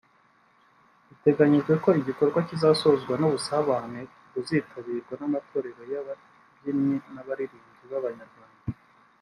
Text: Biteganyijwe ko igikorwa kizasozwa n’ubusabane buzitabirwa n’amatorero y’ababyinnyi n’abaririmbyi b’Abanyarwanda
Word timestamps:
Biteganyijwe 1.07 1.73
ko 1.83 1.89
igikorwa 2.01 2.39
kizasozwa 2.47 3.13
n’ubusabane 3.17 3.99
buzitabirwa 4.31 5.13
n’amatorero 5.21 5.81
y’ababyinnyi 5.93 6.97
n’abaririmbyi 7.13 7.83
b’Abanyarwanda 7.91 8.61